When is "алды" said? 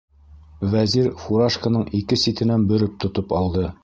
3.41-3.69